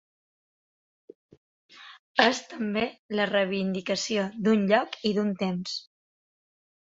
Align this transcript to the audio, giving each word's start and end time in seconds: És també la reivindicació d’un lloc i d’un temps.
És 2.23 2.39
també 2.53 2.85
la 3.19 3.27
reivindicació 3.31 4.23
d’un 4.47 4.67
lloc 4.71 4.97
i 5.11 5.11
d’un 5.19 5.29
temps. 5.45 5.77